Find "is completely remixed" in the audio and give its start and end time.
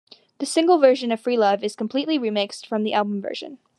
1.61-2.65